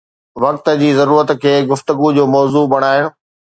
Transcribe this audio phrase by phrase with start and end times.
[0.43, 3.03] وقت جي ضرورت کي گفتگو جو موضوع بڻائڻ